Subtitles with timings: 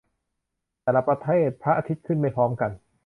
[0.81, 2.71] แต่ละประเทศ พระอาทิตย์ขึ้นไม่พร้อมกัน